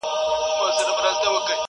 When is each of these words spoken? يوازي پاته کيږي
يوازي 0.03 0.83
پاته 0.99 1.29
کيږي 1.45 1.55